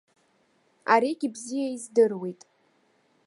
Аригьы 0.93 1.27
бзиа 1.33 1.67
издыруеит. 1.75 2.41